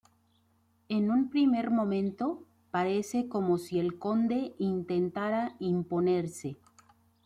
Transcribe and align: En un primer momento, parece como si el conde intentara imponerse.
En 0.89 1.11
un 1.11 1.29
primer 1.29 1.69
momento, 1.69 2.43
parece 2.71 3.27
como 3.29 3.59
si 3.59 3.79
el 3.79 3.99
conde 3.99 4.55
intentara 4.57 5.55
imponerse. 5.59 6.57